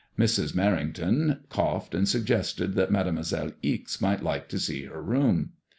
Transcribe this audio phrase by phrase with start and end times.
[0.17, 0.55] Mrs.
[0.55, 5.51] Merring ton coughed and suggested that Mademoiselle Ixe might like to see her room.